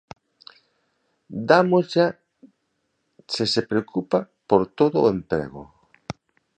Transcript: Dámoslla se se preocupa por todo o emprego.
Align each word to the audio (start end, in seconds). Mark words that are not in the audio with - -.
Dámoslla 1.49 2.07
se 3.33 3.45
se 3.53 3.61
preocupa 3.69 4.19
por 4.47 4.61
todo 4.77 4.97
o 5.01 5.11
emprego. 5.17 5.63